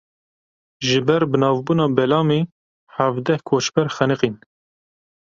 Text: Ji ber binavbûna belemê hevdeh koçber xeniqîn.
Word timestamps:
Ji 0.85 0.97
ber 1.07 1.21
binavbûna 1.31 1.85
belemê 1.97 2.39
hevdeh 2.95 3.41
koçber 3.49 3.87
xeniqîn. 3.95 4.35